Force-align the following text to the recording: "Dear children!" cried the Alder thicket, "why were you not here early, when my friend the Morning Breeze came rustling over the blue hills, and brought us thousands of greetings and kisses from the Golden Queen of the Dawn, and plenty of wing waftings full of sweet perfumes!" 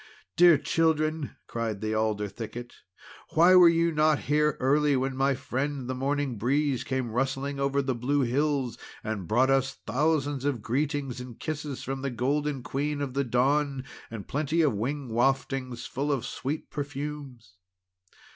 "Dear 0.35 0.57
children!" 0.57 1.35
cried 1.45 1.79
the 1.79 1.93
Alder 1.93 2.27
thicket, 2.27 2.73
"why 3.35 3.53
were 3.53 3.69
you 3.69 3.91
not 3.91 4.17
here 4.21 4.57
early, 4.59 4.95
when 4.95 5.15
my 5.15 5.35
friend 5.35 5.87
the 5.87 5.93
Morning 5.93 6.39
Breeze 6.39 6.83
came 6.83 7.11
rustling 7.11 7.59
over 7.59 7.83
the 7.83 7.93
blue 7.93 8.21
hills, 8.21 8.79
and 9.03 9.27
brought 9.27 9.51
us 9.51 9.77
thousands 9.85 10.43
of 10.43 10.63
greetings 10.63 11.21
and 11.21 11.39
kisses 11.39 11.83
from 11.83 12.01
the 12.01 12.09
Golden 12.09 12.63
Queen 12.63 12.99
of 12.99 13.13
the 13.13 13.23
Dawn, 13.23 13.83
and 14.09 14.27
plenty 14.27 14.63
of 14.63 14.73
wing 14.73 15.09
waftings 15.09 15.85
full 15.85 16.11
of 16.11 16.25
sweet 16.25 16.71
perfumes!" 16.71 17.57